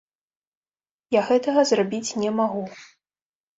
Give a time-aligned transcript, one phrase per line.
[1.19, 2.67] Я гэтага зрабіць не магу.